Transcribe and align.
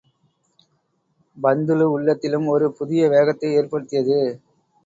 பந்துலு 1.37 1.85
உள்ளத்திலும் 1.91 2.47
ஒரு 2.47 2.67
புதிய 2.71 3.09
வேகத்தை 3.09 3.51
ஏற்படுத்தியது. 3.53 4.19